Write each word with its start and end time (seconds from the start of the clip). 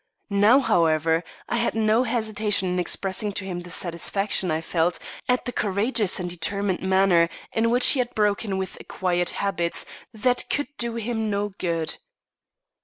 Now, 0.31 0.61
however, 0.61 1.23
I 1.47 1.57
had 1.57 1.75
no 1.75 2.01
hesitation 2.05 2.67
in 2.69 2.79
expressing 2.79 3.33
to 3.33 3.45
him 3.45 3.59
the 3.59 3.69
satisfaction 3.69 4.49
I 4.49 4.59
felt 4.59 4.97
at 5.29 5.45
the 5.45 5.51
courageous 5.51 6.19
and 6.19 6.27
determined 6.27 6.81
manner 6.81 7.29
in 7.53 7.69
which 7.69 7.89
he 7.89 7.99
had 7.99 8.15
broken 8.15 8.57
with 8.57 8.79
acquired 8.81 9.29
habits 9.29 9.85
that 10.11 10.45
could 10.49 10.69
do 10.79 10.95
him 10.95 11.29
no 11.29 11.49
good. 11.49 11.97